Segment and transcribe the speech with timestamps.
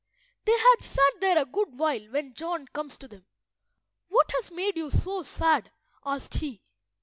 [0.45, 3.23] They had sat there a good while when John comes to them.
[4.07, 5.71] "What has made you so sad?"
[6.03, 6.63] asked he.